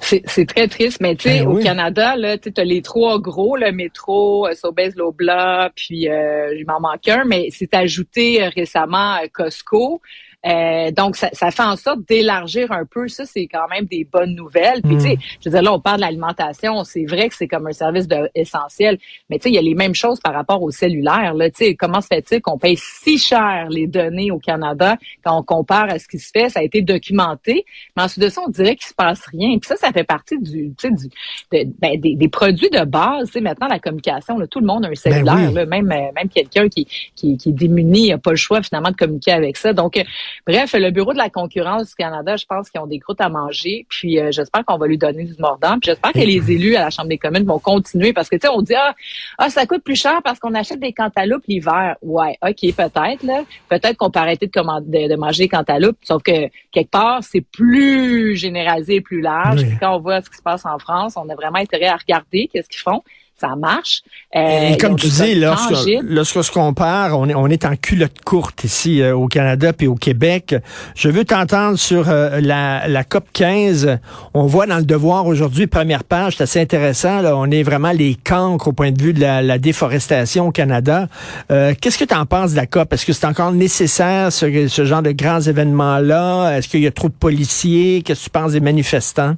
C'est 0.00 0.46
très 0.46 0.68
triste, 0.68 0.98
mais 1.00 1.16
tu 1.16 1.28
sais, 1.28 1.40
ben 1.40 1.48
au 1.48 1.58
Canada, 1.58 2.14
là, 2.14 2.38
tu 2.38 2.52
as 2.56 2.64
les 2.64 2.82
trois 2.82 3.18
gros, 3.18 3.56
le 3.56 3.72
métro, 3.72 4.46
Sobeys, 4.54 4.92
Lobla, 4.96 5.72
puis 5.74 6.08
euh, 6.08 6.54
il 6.56 6.64
m'en 6.66 6.80
manque 6.80 7.08
un, 7.08 7.24
mais 7.24 7.48
c'est 7.50 7.74
ajouté 7.74 8.48
récemment 8.54 9.16
Costco. 9.32 10.00
Euh, 10.48 10.90
donc, 10.92 11.16
ça, 11.16 11.28
ça, 11.32 11.50
fait 11.50 11.62
en 11.62 11.76
sorte 11.76 12.00
d'élargir 12.08 12.72
un 12.72 12.84
peu. 12.86 13.08
Ça, 13.08 13.24
c'est 13.26 13.46
quand 13.46 13.68
même 13.68 13.84
des 13.84 14.04
bonnes 14.04 14.34
nouvelles. 14.34 14.80
Puis, 14.82 14.96
tu 14.96 15.00
sais, 15.02 15.18
je 15.40 15.48
veux 15.48 15.54
dire, 15.54 15.62
là, 15.62 15.74
on 15.74 15.80
parle 15.80 15.98
de 15.98 16.02
l'alimentation. 16.02 16.84
C'est 16.84 17.04
vrai 17.04 17.28
que 17.28 17.34
c'est 17.34 17.48
comme 17.48 17.66
un 17.66 17.72
service 17.72 18.08
de, 18.08 18.30
essentiel. 18.34 18.98
Mais, 19.28 19.38
tu 19.38 19.44
sais, 19.44 19.48
il 19.50 19.54
y 19.54 19.58
a 19.58 19.62
les 19.62 19.74
mêmes 19.74 19.94
choses 19.94 20.20
par 20.20 20.32
rapport 20.32 20.62
au 20.62 20.70
cellulaire. 20.70 21.34
Là, 21.34 21.50
tu 21.50 21.64
sais, 21.64 21.74
comment 21.74 22.00
se 22.00 22.06
fait-il 22.06 22.40
qu'on 22.40 22.58
paye 22.58 22.78
si 22.78 23.18
cher 23.18 23.66
les 23.68 23.86
données 23.86 24.30
au 24.30 24.38
Canada 24.38 24.96
quand 25.22 25.38
on 25.38 25.42
compare 25.42 25.90
à 25.90 25.98
ce 25.98 26.08
qui 26.08 26.18
se 26.18 26.30
fait? 26.30 26.48
Ça 26.48 26.60
a 26.60 26.62
été 26.62 26.80
documenté. 26.80 27.66
Mais 27.96 28.04
ensuite 28.04 28.24
de 28.24 28.28
ça, 28.30 28.40
on 28.46 28.50
dirait 28.50 28.76
qu'il 28.76 28.86
se 28.86 28.94
passe 28.94 29.26
rien. 29.26 29.58
Puis 29.58 29.68
ça, 29.68 29.76
ça 29.76 29.92
fait 29.92 30.04
partie 30.04 30.38
du, 30.38 30.72
tu 30.78 30.88
sais, 30.88 30.90
du, 30.90 31.08
ben, 31.50 32.00
des, 32.00 32.14
des, 32.14 32.28
produits 32.28 32.70
de 32.70 32.84
base. 32.84 33.26
Tu 33.26 33.32
sais, 33.32 33.40
maintenant, 33.40 33.68
la 33.68 33.80
communication, 33.80 34.38
là, 34.38 34.46
tout 34.46 34.60
le 34.60 34.66
monde 34.66 34.84
a 34.84 34.88
un 34.88 34.90
ben 34.90 34.96
cellulaire. 34.96 35.52
là, 35.52 35.66
même 35.66 35.92
euh, 35.92 36.12
même 36.14 36.28
quelqu'un 36.28 36.68
qui, 36.68 36.86
qui, 37.14 37.36
qui 37.36 37.50
est 37.50 37.52
démuni 37.52 38.08
n'a 38.08 38.18
pas 38.18 38.30
le 38.30 38.36
choix, 38.36 38.62
finalement, 38.62 38.90
de 38.90 38.96
communiquer 38.96 39.32
avec 39.32 39.56
ça. 39.58 39.72
Donc, 39.72 39.98
Bref, 40.46 40.74
le 40.74 40.90
Bureau 40.90 41.12
de 41.12 41.18
la 41.18 41.30
concurrence 41.30 41.88
du 41.88 41.94
Canada, 41.94 42.36
je 42.36 42.44
pense 42.46 42.70
qu'ils 42.70 42.80
ont 42.80 42.86
des 42.86 42.98
croûtes 42.98 43.20
à 43.20 43.28
manger. 43.28 43.86
Puis 43.88 44.18
euh, 44.18 44.30
j'espère 44.30 44.64
qu'on 44.64 44.78
va 44.78 44.86
lui 44.86 44.98
donner 44.98 45.24
du 45.24 45.34
mordant. 45.38 45.78
Puis 45.78 45.86
j'espère 45.90 46.12
que 46.12 46.18
les 46.18 46.50
élus 46.50 46.76
à 46.76 46.84
la 46.84 46.90
Chambre 46.90 47.08
des 47.08 47.18
communes 47.18 47.44
vont 47.44 47.58
continuer 47.58 48.12
parce 48.12 48.28
que 48.28 48.36
tu 48.36 48.46
sais, 48.46 48.52
on 48.52 48.62
dit 48.62 48.74
ah, 48.74 48.94
ah, 49.38 49.50
ça 49.50 49.66
coûte 49.66 49.82
plus 49.82 49.96
cher 49.96 50.20
parce 50.22 50.38
qu'on 50.38 50.54
achète 50.54 50.80
des 50.80 50.92
cantaloupes 50.92 51.44
l'hiver. 51.46 51.96
Ouais, 52.02 52.38
ok, 52.42 52.74
peut-être 52.74 53.22
là. 53.22 53.44
Peut-être 53.68 53.96
qu'on 53.96 54.10
peut 54.10 54.20
arrêter 54.20 54.46
de, 54.46 54.52
commander, 54.52 55.08
de, 55.08 55.16
manger 55.16 55.44
des 55.44 55.48
cantaloupes. 55.48 55.98
Sauf 56.02 56.22
que 56.22 56.48
quelque 56.70 56.90
part, 56.90 57.22
c'est 57.22 57.40
plus 57.40 58.36
généralisé 58.36 58.96
et 58.96 59.00
plus 59.00 59.20
large. 59.20 59.62
quand 59.80 59.96
on 59.96 60.00
voit 60.00 60.22
ce 60.22 60.30
qui 60.30 60.36
se 60.36 60.42
passe 60.42 60.64
en 60.64 60.78
France, 60.78 61.14
on 61.16 61.28
a 61.28 61.34
vraiment 61.34 61.58
intérêt 61.58 61.86
à 61.86 61.96
regarder 61.96 62.48
qu'est-ce 62.52 62.68
qu'ils 62.68 62.80
font 62.80 63.02
ça 63.40 63.54
marche. 63.56 64.02
Euh, 64.34 64.70
et 64.70 64.76
comme 64.76 64.96
tu 64.96 65.08
dis, 65.08 65.36
lorsque, 65.36 65.88
lorsque 66.02 66.42
se 66.42 66.50
compare, 66.50 67.18
on 67.18 67.28
est, 67.28 67.34
on 67.34 67.46
est 67.46 67.64
en 67.64 67.76
culotte 67.76 68.20
courte 68.24 68.64
ici 68.64 69.00
euh, 69.00 69.14
au 69.14 69.28
Canada 69.28 69.72
puis 69.72 69.86
au 69.86 69.94
Québec. 69.94 70.56
Je 70.96 71.08
veux 71.08 71.24
t'entendre 71.24 71.78
sur 71.78 72.08
euh, 72.08 72.40
la, 72.40 72.88
la 72.88 73.04
COP 73.04 73.26
15. 73.32 73.98
On 74.34 74.46
voit 74.46 74.66
dans 74.66 74.78
le 74.78 74.84
Devoir 74.84 75.26
aujourd'hui, 75.26 75.66
première 75.66 76.02
page, 76.02 76.36
c'est 76.36 76.42
assez 76.42 76.60
intéressant. 76.60 77.20
Là, 77.20 77.36
on 77.36 77.50
est 77.50 77.62
vraiment 77.62 77.92
les 77.92 78.16
cancres 78.16 78.68
au 78.68 78.72
point 78.72 78.90
de 78.90 79.00
vue 79.00 79.12
de 79.12 79.20
la, 79.20 79.42
la 79.42 79.58
déforestation 79.58 80.48
au 80.48 80.50
Canada. 80.50 81.08
Qu'est-ce 81.48 81.98
que 81.98 82.04
tu 82.04 82.14
en 82.14 82.26
penses 82.26 82.52
de 82.52 82.56
la 82.56 82.66
COP? 82.66 82.92
Est-ce 82.92 83.06
que 83.06 83.12
c'est 83.12 83.26
encore 83.26 83.52
nécessaire 83.52 84.32
ce, 84.32 84.66
ce 84.68 84.84
genre 84.84 85.02
de 85.02 85.12
grands 85.12 85.40
événements-là? 85.40 86.56
Est-ce 86.56 86.68
qu'il 86.68 86.80
y 86.80 86.86
a 86.86 86.90
trop 86.90 87.08
de 87.08 87.14
policiers? 87.14 88.02
Qu'est-ce 88.02 88.20
que 88.20 88.24
tu 88.24 88.30
penses 88.30 88.52
des 88.52 88.60
manifestants? 88.60 89.36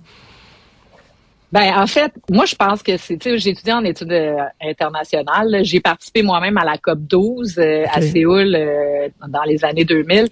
Ben 1.52 1.76
en 1.76 1.86
fait, 1.86 2.12
moi 2.30 2.44
je 2.44 2.54
pense 2.54 2.82
que 2.82 2.96
c'est, 2.96 3.16
tu 3.16 3.30
sais, 3.30 3.38
j'ai 3.38 3.50
étudié 3.50 3.72
en 3.72 3.84
études 3.84 4.12
euh, 4.12 4.36
internationales. 4.60 5.60
J'ai 5.64 5.80
participé 5.80 6.22
moi-même 6.22 6.56
à 6.56 6.64
la 6.64 6.78
COP 6.78 7.00
12 7.00 7.58
euh, 7.58 7.84
à 7.92 8.00
Séoul 8.00 8.54
euh, 8.54 9.08
dans 9.28 9.42
les 9.42 9.64
années 9.64 9.84
2000. 9.84 10.28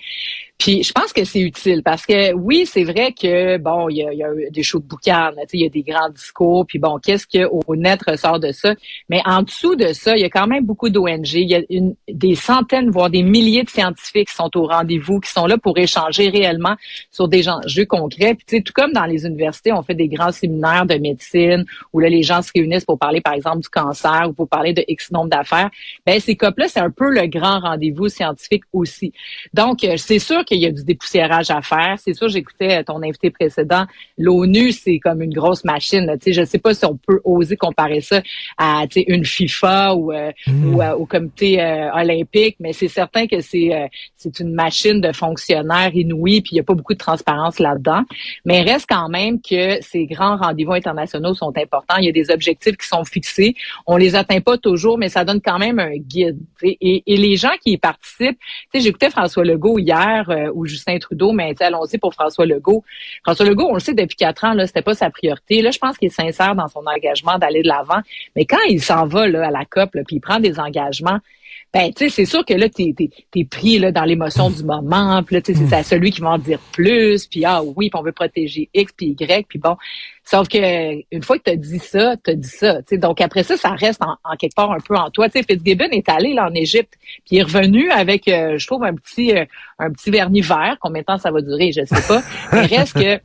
Puis 0.58 0.82
je 0.82 0.92
pense 0.92 1.12
que 1.12 1.22
c'est 1.22 1.40
utile 1.40 1.84
parce 1.84 2.04
que 2.04 2.32
oui, 2.34 2.66
c'est 2.66 2.82
vrai 2.82 3.12
que 3.12 3.58
bon, 3.58 3.88
il 3.88 3.98
y 3.98 4.04
a, 4.04 4.12
y 4.12 4.24
a, 4.24 4.28
des 4.50 4.64
shows 4.64 4.80
de 4.80 4.86
boucan, 4.86 5.30
il 5.52 5.60
y 5.60 5.66
a 5.66 5.68
des 5.68 5.82
grands 5.82 6.10
discours, 6.10 6.66
puis 6.66 6.80
bon, 6.80 6.98
qu'est-ce 6.98 7.28
que 7.28 7.46
au 7.46 7.76
net 7.76 8.00
ressort 8.04 8.40
de 8.40 8.50
ça? 8.50 8.74
Mais 9.08 9.22
en 9.24 9.42
dessous 9.42 9.76
de 9.76 9.92
ça, 9.92 10.16
il 10.16 10.20
y 10.20 10.24
a 10.24 10.30
quand 10.30 10.48
même 10.48 10.64
beaucoup 10.64 10.88
d'ONG, 10.90 11.32
il 11.32 11.48
y 11.48 11.54
a 11.54 11.62
une, 11.70 11.94
des 12.08 12.34
centaines 12.34 12.90
voire 12.90 13.08
des 13.08 13.22
milliers 13.22 13.62
de 13.62 13.70
scientifiques 13.70 14.30
qui 14.30 14.34
sont 14.34 14.50
au 14.56 14.66
rendez-vous, 14.66 15.20
qui 15.20 15.30
sont 15.30 15.46
là 15.46 15.58
pour 15.58 15.78
échanger 15.78 16.28
réellement 16.28 16.74
sur 17.12 17.28
des 17.28 17.48
enjeux 17.48 17.86
concrets. 17.86 18.34
Puis 18.34 18.44
tu 18.46 18.56
sais, 18.56 18.62
tout 18.62 18.72
comme 18.72 18.92
dans 18.92 19.06
les 19.06 19.26
universités, 19.26 19.72
on 19.72 19.82
fait 19.82 19.94
des 19.94 20.08
grands 20.08 20.32
séminaires 20.32 20.86
de 20.86 20.96
médecine 20.96 21.64
où 21.92 22.00
là 22.00 22.08
les 22.08 22.24
gens 22.24 22.42
se 22.42 22.50
réunissent 22.52 22.84
pour 22.84 22.98
parler 22.98 23.20
par 23.20 23.34
exemple 23.34 23.60
du 23.60 23.68
cancer 23.68 24.26
ou 24.28 24.32
pour 24.32 24.48
parler 24.48 24.72
de 24.72 24.84
X 24.88 25.12
nombre 25.12 25.30
d'affaires. 25.30 25.70
Ben 26.04 26.18
ces 26.18 26.34
COP 26.34 26.58
là, 26.58 26.66
c'est 26.66 26.80
un 26.80 26.90
peu 26.90 27.10
le 27.10 27.28
grand 27.28 27.60
rendez-vous 27.60 28.08
scientifique 28.08 28.64
aussi. 28.72 29.12
Donc 29.54 29.84
euh, 29.84 29.96
c'est 29.96 30.18
sûr 30.18 30.44
qu'il 30.48 30.58
y 30.58 30.66
a 30.66 30.70
du 30.70 30.84
dépoussiérage 30.84 31.50
à 31.50 31.62
faire. 31.62 31.96
C'est 31.98 32.14
sûr, 32.14 32.28
j'écoutais 32.28 32.82
ton 32.84 33.02
invité 33.02 33.30
précédent. 33.30 33.84
L'ONU, 34.16 34.72
c'est 34.72 34.98
comme 34.98 35.22
une 35.22 35.32
grosse 35.32 35.64
machine. 35.64 36.10
Tu 36.20 36.32
sais, 36.32 36.32
je 36.32 36.44
sais 36.44 36.58
pas 36.58 36.74
si 36.74 36.84
on 36.84 36.96
peut 36.96 37.20
oser 37.24 37.56
comparer 37.56 38.00
ça 38.00 38.22
à 38.56 38.84
une 38.96 39.24
FIFA 39.24 39.94
ou, 39.94 40.12
euh, 40.12 40.32
hmm. 40.46 40.74
ou 40.74 40.82
au 40.82 41.06
comité 41.06 41.60
olympique, 41.94 42.56
mais 42.60 42.72
c'est 42.72 42.88
certain 42.88 43.26
que 43.26 43.40
c'est 43.40 43.70
c'est 44.16 44.40
une 44.40 44.52
machine 44.52 45.00
de 45.00 45.12
fonctionnaires 45.12 45.94
inouïs, 45.94 46.40
puis 46.40 46.52
il 46.52 46.56
y 46.56 46.60
a 46.60 46.64
pas 46.64 46.74
beaucoup 46.74 46.94
de 46.94 46.98
transparence 46.98 47.58
là-dedans. 47.58 48.02
Mais 48.44 48.60
il 48.60 48.70
reste 48.70 48.86
quand 48.88 49.08
même 49.08 49.40
que 49.40 49.80
ces 49.82 50.06
grands 50.06 50.36
rendez-vous 50.36 50.72
internationaux 50.72 51.34
sont 51.34 51.52
importants. 51.56 51.96
Il 51.98 52.04
y 52.04 52.08
a 52.08 52.12
des 52.12 52.30
objectifs 52.30 52.76
qui 52.76 52.86
sont 52.86 53.04
fixés. 53.04 53.54
On 53.86 53.96
les 53.96 54.14
atteint 54.14 54.40
pas 54.40 54.58
toujours, 54.58 54.98
mais 54.98 55.08
ça 55.08 55.24
donne 55.24 55.40
quand 55.40 55.58
même 55.58 55.78
un 55.78 55.96
guide. 55.96 56.38
Et, 56.62 57.02
et, 57.06 57.16
les 57.16 57.36
gens 57.36 57.52
qui 57.62 57.72
y 57.72 57.78
participent, 57.78 58.38
tu 58.38 58.78
sais, 58.78 58.80
j'écoutais 58.80 59.10
François 59.10 59.44
Legault 59.44 59.78
hier 59.78 60.28
euh, 60.46 60.52
ou 60.54 60.66
Justin 60.66 60.98
Trudeau, 60.98 61.32
mais 61.32 61.54
allons-y 61.60 61.98
pour 61.98 62.14
François 62.14 62.46
Legault. 62.46 62.84
François 63.24 63.46
Legault, 63.46 63.68
on 63.70 63.74
le 63.74 63.80
sait 63.80 63.94
depuis 63.94 64.16
quatre 64.16 64.44
ans, 64.44 64.52
là, 64.52 64.66
c'était 64.66 64.82
pas 64.82 64.94
sa 64.94 65.10
priorité. 65.10 65.62
Là, 65.62 65.70
je 65.70 65.78
pense 65.78 65.98
qu'il 65.98 66.06
est 66.06 66.10
sincère 66.10 66.54
dans 66.54 66.68
son 66.68 66.84
engagement 66.86 67.38
d'aller 67.38 67.62
de 67.62 67.68
l'avant. 67.68 68.00
Mais 68.36 68.44
quand 68.44 68.62
il 68.68 68.82
s'en 68.82 69.06
va 69.06 69.26
là, 69.28 69.46
à 69.46 69.50
la 69.50 69.64
COP, 69.64 69.90
puis 70.06 70.16
il 70.16 70.20
prend 70.20 70.40
des 70.40 70.58
engagements, 70.58 71.18
ben 71.72 71.92
tu 71.92 72.04
sais 72.04 72.08
c'est 72.08 72.24
sûr 72.24 72.44
que 72.44 72.54
là 72.54 72.68
tu 72.68 72.94
es, 73.36 73.44
pris 73.44 73.78
là 73.78 73.92
dans 73.92 74.04
l'émotion 74.04 74.50
du 74.50 74.64
moment 74.64 75.22
puis 75.22 75.36
là 75.36 75.42
tu 75.42 75.54
sais 75.54 75.66
c'est 75.68 75.76
à 75.76 75.82
celui 75.82 76.10
qui 76.10 76.20
va 76.20 76.30
en 76.30 76.38
dire 76.38 76.58
plus 76.72 77.26
puis 77.26 77.44
ah 77.44 77.62
oui 77.62 77.90
puis 77.90 78.00
on 78.00 78.02
veut 78.02 78.12
protéger 78.12 78.70
X 78.72 78.92
puis 78.96 79.16
Y 79.18 79.46
puis 79.46 79.58
bon. 79.58 79.76
Sauf 80.24 80.46
que 80.48 80.58
une 81.10 81.22
fois 81.22 81.38
que 81.38 81.44
tu 81.44 81.50
as 81.50 81.56
dit 81.56 81.78
ça 81.78 82.16
tu 82.22 82.30
as 82.30 82.34
dit 82.34 82.48
ça 82.48 82.76
tu 82.78 82.88
sais. 82.88 82.98
Donc 82.98 83.20
après 83.20 83.42
ça 83.42 83.56
ça 83.56 83.70
reste 83.70 84.00
en, 84.02 84.36
quelque 84.36 84.54
part 84.54 84.72
un 84.72 84.80
peu 84.80 84.94
en 84.94 85.10
toi. 85.10 85.28
Tu 85.28 85.38
sais 85.38 85.44
Fitzgibbon 85.44 85.88
est 85.90 86.08
allé 86.08 86.32
là 86.32 86.48
en 86.48 86.54
Égypte 86.54 86.94
puis 87.26 87.36
il 87.36 87.38
est 87.38 87.42
revenu 87.42 87.90
avec 87.90 88.28
euh, 88.28 88.56
je 88.56 88.66
trouve 88.66 88.84
un 88.84 88.94
petit 88.94 89.36
euh, 89.36 89.44
un 89.78 89.90
petit 89.90 90.10
vernis 90.10 90.40
vert 90.40 90.76
combien 90.80 91.02
de 91.02 91.06
temps 91.06 91.18
ça 91.18 91.30
va 91.30 91.42
durer 91.42 91.72
je 91.72 91.84
sais 91.84 92.08
pas. 92.08 92.22
Mais 92.52 92.66
reste 92.66 92.94
que 92.94 93.20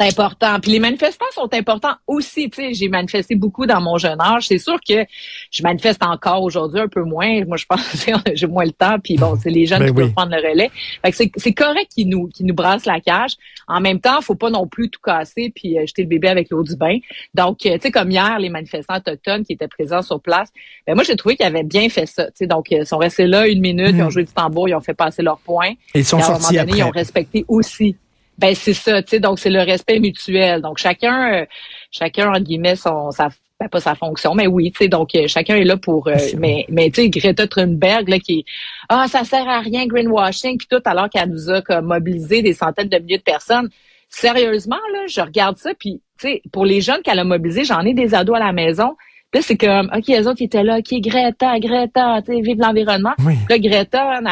important. 0.00 0.58
Puis 0.60 0.72
les 0.72 0.78
manifestants 0.78 1.26
sont 1.32 1.52
importants 1.52 1.94
aussi. 2.06 2.50
Tu 2.50 2.62
sais, 2.62 2.74
j'ai 2.74 2.88
manifesté 2.88 3.34
beaucoup 3.34 3.66
dans 3.66 3.80
mon 3.80 3.98
jeune 3.98 4.20
âge. 4.20 4.46
C'est 4.46 4.58
sûr 4.58 4.78
que 4.86 5.04
je 5.50 5.62
manifeste 5.62 6.02
encore 6.02 6.42
aujourd'hui 6.42 6.80
un 6.80 6.88
peu 6.88 7.02
moins. 7.02 7.44
Moi, 7.44 7.56
je 7.56 7.66
pense 7.66 8.04
que 8.04 8.12
j'ai 8.34 8.46
moins 8.46 8.64
le 8.64 8.72
temps. 8.72 8.98
Puis 9.02 9.16
bon, 9.16 9.36
c'est 9.40 9.50
les 9.50 9.66
jeunes 9.66 9.80
ben 9.80 9.88
qui 9.88 9.94
peuvent 9.94 10.12
prendre 10.12 10.34
le 10.34 10.48
relais. 10.48 10.70
Fait 11.04 11.30
c'est 11.36 11.52
correct 11.52 11.90
qu'ils 11.94 12.08
nous 12.08 12.28
qui 12.28 12.44
nous 12.44 12.54
brassent 12.54 12.86
la 12.86 13.00
cage. 13.00 13.36
En 13.68 13.80
même 13.80 14.00
temps, 14.00 14.20
faut 14.20 14.34
pas 14.34 14.50
non 14.50 14.66
plus 14.66 14.90
tout 14.90 15.00
casser 15.02 15.52
puis 15.54 15.78
euh, 15.78 15.86
jeter 15.86 16.02
le 16.02 16.08
bébé 16.08 16.28
avec 16.28 16.50
l'eau 16.50 16.62
du 16.62 16.76
bain. 16.76 16.98
Donc, 17.34 17.64
euh, 17.66 17.74
tu 17.74 17.82
sais, 17.82 17.90
comme 17.90 18.10
hier, 18.10 18.38
les 18.38 18.48
manifestants 18.48 18.96
autochtones 18.96 19.44
qui 19.44 19.52
étaient 19.52 19.68
présents 19.68 20.02
sur 20.02 20.20
place, 20.20 20.48
ben 20.86 20.94
moi, 20.94 21.04
j'ai 21.04 21.16
trouvé 21.16 21.36
qu'ils 21.36 21.46
avaient 21.46 21.62
bien 21.62 21.88
fait 21.88 22.06
ça. 22.06 22.26
Tu 22.26 22.32
sais, 22.34 22.46
donc 22.46 22.70
ils 22.70 22.86
sont 22.86 22.98
restés 22.98 23.26
là 23.26 23.46
une 23.46 23.60
minute, 23.60 23.90
ils 23.94 24.02
ont 24.02 24.06
hmm. 24.06 24.10
joué 24.10 24.24
du 24.24 24.32
tambour, 24.32 24.68
ils 24.68 24.74
ont 24.74 24.80
fait 24.80 24.94
passer 24.94 25.22
leur 25.22 25.38
point. 25.38 25.72
Ils 25.94 26.04
sont 26.04 26.20
sortis 26.20 26.58
après. 26.58 26.78
Ils 26.78 26.84
ont 26.84 26.90
respecté 26.90 27.44
aussi 27.48 27.96
ben 28.40 28.54
c'est 28.54 28.74
ça, 28.74 29.02
tu 29.02 29.10
sais, 29.10 29.20
donc 29.20 29.38
c'est 29.38 29.50
le 29.50 29.60
respect 29.60 30.00
mutuel. 30.00 30.62
Donc 30.62 30.78
chacun, 30.78 31.34
euh, 31.34 31.46
chacun 31.90 32.32
en 32.32 32.40
guillemets 32.40 32.76
son, 32.76 33.10
sa, 33.10 33.28
ben, 33.60 33.68
pas 33.68 33.80
sa 33.80 33.94
fonction, 33.94 34.34
mais 34.34 34.46
oui, 34.46 34.72
tu 34.72 34.78
sais, 34.78 34.88
donc 34.88 35.14
euh, 35.14 35.28
chacun 35.28 35.56
est 35.56 35.64
là 35.64 35.76
pour. 35.76 36.08
Euh, 36.08 36.16
mais 36.38 36.64
mais 36.70 36.90
tu 36.90 37.02
sais, 37.02 37.10
Greta 37.10 37.46
Thunberg 37.46 38.08
là 38.08 38.18
qui, 38.18 38.46
ah 38.88 39.06
ça 39.08 39.24
sert 39.24 39.46
à 39.46 39.60
rien 39.60 39.86
greenwashing 39.86 40.56
puis 40.56 40.66
tout 40.70 40.80
alors 40.86 41.10
qu'elle 41.10 41.28
nous 41.28 41.50
a 41.50 41.60
comme 41.60 41.86
mobilisé 41.86 42.40
des 42.40 42.54
centaines 42.54 42.88
de 42.88 42.98
milliers 42.98 43.18
de 43.18 43.22
personnes. 43.22 43.68
Sérieusement 44.08 44.80
là, 44.94 45.00
je 45.06 45.20
regarde 45.20 45.58
ça 45.58 45.72
puis 45.78 46.00
tu 46.18 46.28
sais, 46.28 46.42
pour 46.50 46.64
les 46.64 46.80
jeunes 46.80 47.02
qu'elle 47.02 47.18
a 47.18 47.24
mobilisés, 47.24 47.64
j'en 47.64 47.82
ai 47.82 47.92
des 47.92 48.14
ados 48.14 48.36
à 48.36 48.40
la 48.40 48.52
maison. 48.52 48.96
Là, 49.32 49.42
c'est 49.42 49.56
comme, 49.56 49.90
OK, 49.94 50.08
les 50.08 50.26
autres, 50.26 50.40
ils 50.40 50.46
étaient 50.46 50.64
là, 50.64 50.78
OK, 50.78 50.92
Greta, 51.00 51.60
Greta, 51.60 52.20
tu 52.20 52.32
sais, 52.32 52.40
vive 52.40 52.58
l'environnement. 52.58 53.14
Là, 53.48 53.58
Greta, 53.60 54.18
elle, 54.18 54.28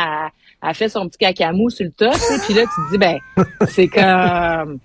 a 0.60 0.74
fait 0.74 0.88
son 0.88 1.08
petit 1.08 1.18
cacamou 1.18 1.70
sur 1.70 1.84
le 1.84 1.92
top, 1.92 2.14
puis 2.44 2.54
là, 2.54 2.62
tu 2.62 2.68
te 2.68 2.90
dis, 2.90 2.98
ben, 2.98 3.18
c'est 3.68 3.88
comme... 3.88 4.78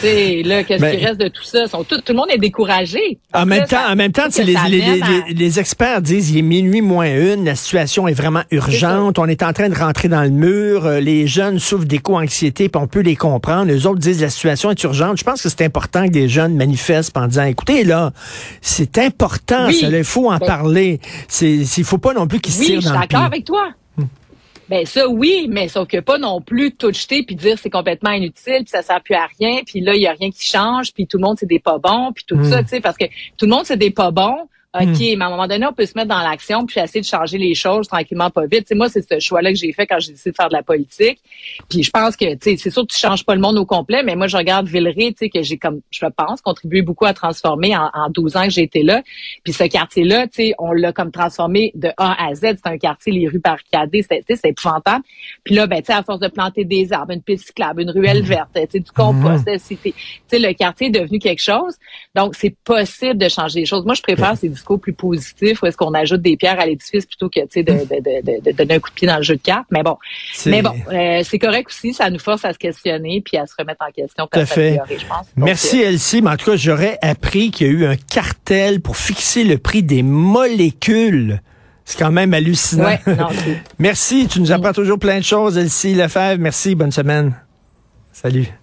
sais, 0.00 0.42
là, 0.44 0.64
qu'est-ce 0.64 0.84
qui 0.84 1.04
reste 1.04 1.20
de 1.20 1.28
tout 1.28 1.42
ça? 1.42 1.64
tout, 1.68 1.96
le 2.08 2.14
monde 2.14 2.26
est 2.30 2.38
découragé. 2.38 3.18
En 3.32 3.46
même, 3.46 3.64
temps, 3.66 3.86
en 3.88 3.96
même 3.96 4.12
temps, 4.12 4.26
les, 4.38 4.56
les, 4.68 5.02
les, 5.34 5.60
experts 5.60 6.02
disent 6.02 6.30
il 6.30 6.38
est 6.38 6.42
minuit 6.42 6.80
moins 6.80 7.06
une, 7.06 7.44
la 7.44 7.54
situation 7.54 8.08
est 8.08 8.14
vraiment 8.14 8.42
urgente, 8.50 9.18
on 9.18 9.26
est 9.26 9.42
en 9.42 9.52
train 9.52 9.68
de 9.68 9.74
rentrer 9.76 10.08
dans 10.08 10.22
le 10.22 10.30
mur, 10.30 10.86
euh, 10.86 11.00
les 11.00 11.26
jeunes 11.26 11.58
souffrent 11.58 11.86
d'éco-anxiété, 11.86 12.68
puis 12.68 12.82
on 12.82 12.86
peut 12.86 13.00
les 13.00 13.16
comprendre. 13.16 13.66
Les 13.66 13.86
autres 13.86 14.00
disent 14.00 14.20
la 14.20 14.30
situation 14.30 14.70
est 14.70 14.82
urgente. 14.82 15.18
Je 15.18 15.24
pense 15.24 15.42
que 15.42 15.48
c'est 15.48 15.64
important 15.64 16.06
que 16.06 16.12
des 16.12 16.28
jeunes 16.28 16.56
manifestent 16.56 17.16
en 17.16 17.26
disant 17.26 17.44
écoutez, 17.44 17.84
là, 17.84 18.12
c'est 18.60 18.98
important, 18.98 19.68
il 19.68 20.04
faut 20.04 20.30
en 20.30 20.38
ben 20.38 20.46
parler. 20.46 21.00
Il 21.40 21.60
ne 21.60 21.84
faut 21.84 21.98
pas 21.98 22.12
non 22.12 22.26
plus 22.26 22.40
qu'ils 22.40 22.54
se 22.54 22.62
tirent 22.62 22.82
dans 22.82 22.88
je 22.88 22.88
suis 22.88 22.98
d'accord 22.98 23.24
avec 23.24 23.44
toi. 23.44 23.68
Ben 24.68 24.84
ça 24.84 25.08
oui, 25.08 25.46
mais 25.48 25.68
sauf 25.68 25.88
que 25.88 25.98
pas 26.00 26.18
non 26.18 26.40
plus 26.40 26.72
tout 26.72 26.92
jeter 26.92 27.22
puis 27.22 27.36
dire 27.36 27.58
c'est 27.58 27.70
complètement 27.70 28.10
inutile 28.10 28.58
puis 28.58 28.68
ça 28.68 28.82
sert 28.82 29.02
plus 29.02 29.14
à 29.14 29.26
rien 29.38 29.62
puis 29.64 29.80
là 29.80 29.94
il 29.94 30.02
y 30.02 30.06
a 30.06 30.12
rien 30.12 30.30
qui 30.30 30.44
change 30.44 30.92
puis 30.92 31.06
tout 31.06 31.16
le 31.16 31.22
monde 31.22 31.36
c'est 31.38 31.46
des 31.46 31.58
pas 31.58 31.78
bons 31.78 32.12
puis 32.12 32.24
tout 32.26 32.36
hmm. 32.36 32.44
ça 32.44 32.62
tu 32.62 32.68
sais 32.68 32.80
parce 32.80 32.96
que 32.96 33.06
tout 33.36 33.46
le 33.46 33.50
monde 33.50 33.64
c'est 33.64 33.76
des 33.76 33.90
pas 33.90 34.10
bons 34.10 34.48
OK, 34.80 35.00
hmm. 35.00 35.18
mais 35.18 35.24
à 35.24 35.26
un 35.26 35.30
moment 35.30 35.46
donné, 35.46 35.66
on 35.66 35.72
peut 35.72 35.86
se 35.86 35.94
mettre 35.96 36.08
dans 36.08 36.22
l'action 36.22 36.64
puis 36.66 36.80
essayer 36.80 37.00
de 37.00 37.06
changer 37.06 37.38
les 37.38 37.54
choses 37.54 37.88
tranquillement, 37.88 38.30
pas 38.30 38.46
vite. 38.46 38.72
moi, 38.74 38.88
c'est 38.88 39.02
ce 39.02 39.18
choix-là 39.18 39.50
que 39.50 39.58
j'ai 39.58 39.72
fait 39.72 39.86
quand 39.86 39.98
j'ai 39.98 40.12
décidé 40.12 40.30
de 40.30 40.36
faire 40.36 40.48
de 40.48 40.54
la 40.54 40.62
politique. 40.62 41.20
Puis 41.68 41.82
je 41.82 41.90
pense 41.90 42.16
que, 42.16 42.24
c'est 42.40 42.56
sûr 42.56 42.82
que 42.82 42.92
tu 42.92 42.98
changes 42.98 43.24
pas 43.24 43.34
le 43.34 43.40
monde 43.40 43.58
au 43.58 43.66
complet, 43.66 44.02
mais 44.02 44.16
moi, 44.16 44.26
je 44.26 44.36
regarde 44.36 44.66
Villeray, 44.68 45.12
tu 45.12 45.16
sais, 45.18 45.28
que 45.28 45.42
j'ai 45.42 45.58
comme, 45.58 45.80
je 45.90 46.06
pense, 46.06 46.40
contribué 46.40 46.82
beaucoup 46.82 47.06
à 47.06 47.14
transformer 47.14 47.76
en, 47.76 47.90
en 47.92 48.10
12 48.10 48.36
ans 48.36 48.44
que 48.44 48.50
j'ai 48.50 48.62
été 48.62 48.82
là. 48.82 49.02
Puis 49.44 49.52
ce 49.52 49.64
quartier-là, 49.64 50.26
tu 50.26 50.34
sais, 50.34 50.54
on 50.58 50.72
l'a 50.72 50.92
comme 50.92 51.10
transformé 51.10 51.72
de 51.74 51.90
A 51.96 52.28
à 52.28 52.34
Z. 52.34 52.40
C'est 52.40 52.66
un 52.66 52.78
quartier, 52.78 53.12
les 53.12 53.28
rues 53.28 53.40
barricadées, 53.40 54.02
c'était 54.02 54.48
épouvantable. 54.48 55.04
Puis 55.44 55.54
là, 55.54 55.66
ben, 55.66 55.80
tu 55.80 55.86
sais, 55.86 55.92
à 55.92 56.02
force 56.02 56.20
de 56.20 56.28
planter 56.28 56.64
des 56.64 56.92
arbres, 56.92 57.12
une 57.12 57.22
piste 57.22 57.46
cyclable, 57.46 57.82
une 57.82 57.90
ruelle 57.90 58.22
hmm. 58.22 58.26
verte, 58.26 58.50
tu 58.54 58.60
sais, 58.70 58.80
du 58.80 58.90
compost, 58.90 59.46
hmm. 59.46 59.58
tu 59.58 59.94
sais, 60.28 60.38
le 60.38 60.52
quartier 60.52 60.88
est 60.88 60.90
devenu 60.90 61.18
quelque 61.18 61.42
chose. 61.42 61.74
Donc, 62.14 62.34
c'est 62.34 62.54
possible 62.64 63.18
de 63.18 63.28
changer 63.28 63.60
les 63.60 63.66
choses. 63.66 63.84
Moi, 63.84 63.94
je 63.94 64.02
préfère 64.02 64.36
ces 64.36 64.48
plus 64.76 64.92
positifs 64.92 65.62
où 65.62 65.66
est-ce 65.66 65.76
qu'on 65.76 65.94
ajoute 65.94 66.20
des 66.20 66.36
pierres 66.36 66.60
à 66.60 66.66
l'édifice 66.66 67.06
plutôt 67.06 67.28
que, 67.30 67.40
de, 67.40 67.62
de, 67.62 68.40
de, 68.42 68.52
donner 68.52 68.74
un 68.74 68.80
coup 68.80 68.90
de 68.90 68.94
pied 68.94 69.06
dans 69.06 69.16
le 69.16 69.22
jeu 69.22 69.36
de 69.36 69.40
cartes? 69.40 69.66
Mais 69.70 69.82
bon, 69.82 69.96
mais 70.46 70.62
bon, 70.62 70.74
euh, 70.92 71.22
c'est 71.24 71.38
correct 71.38 71.68
aussi. 71.68 71.94
Ça 71.94 72.10
nous 72.10 72.18
force 72.18 72.44
à 72.44 72.52
se 72.52 72.58
questionner 72.58 73.22
puis 73.24 73.36
à 73.36 73.46
se 73.46 73.54
remettre 73.58 73.84
en 73.88 73.90
question. 73.90 74.28
Tout 74.30 74.40
à 74.40 74.46
fait. 74.46 74.78
Je 74.90 75.06
pense. 75.06 75.26
Merci, 75.36 75.82
euh, 75.82 75.88
Elsie. 75.88 76.20
Mais 76.20 76.30
en 76.30 76.36
tout 76.36 76.50
cas, 76.50 76.56
j'aurais 76.56 76.98
appris 77.00 77.50
qu'il 77.50 77.66
y 77.66 77.70
a 77.70 77.72
eu 77.72 77.86
un 77.86 77.96
cartel 77.96 78.80
pour 78.80 78.96
fixer 78.96 79.44
le 79.44 79.58
prix 79.58 79.82
des 79.82 80.02
molécules. 80.02 81.40
C'est 81.84 81.98
quand 81.98 82.12
même 82.12 82.34
hallucinant. 82.34 82.84
Ouais, 82.84 83.00
non, 83.06 83.28
Merci. 83.78 84.28
Tu 84.28 84.40
nous 84.40 84.52
apprends 84.52 84.72
toujours 84.72 84.98
plein 84.98 85.18
de 85.18 85.24
choses, 85.24 85.56
Elsie 85.56 85.94
Lefebvre. 85.94 86.38
Merci. 86.38 86.74
Bonne 86.74 86.92
semaine. 86.92 87.34
Salut. 88.12 88.48